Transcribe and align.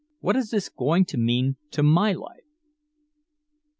What 0.19 0.35
is 0.35 0.49
this 0.49 0.67
going 0.67 1.05
to 1.05 1.17
mean 1.19 1.57
to 1.69 1.83
my 1.83 2.11
life?" 2.13 2.47